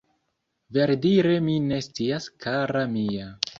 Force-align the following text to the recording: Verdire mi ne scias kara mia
Verdire 0.77 1.35
mi 1.49 1.59
ne 1.67 1.79
scias 1.89 2.29
kara 2.47 2.85
mia 2.97 3.33